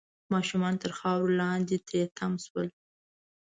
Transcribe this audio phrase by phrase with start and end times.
[0.33, 2.67] ماشومان تر خاورو لاندې تري تم شول